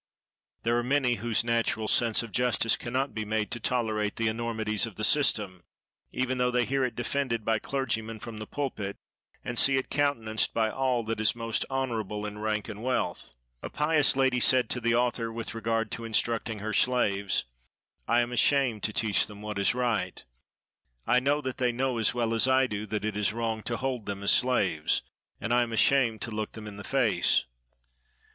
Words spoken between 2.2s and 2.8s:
of justice